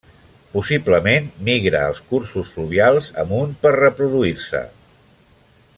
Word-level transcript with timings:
Possiblement 0.53 1.27
migra 1.49 1.81
els 1.89 2.01
cursos 2.13 2.53
fluvials 2.55 3.11
amunt 3.25 3.53
per 3.67 3.75
reproduir-se. 3.79 4.63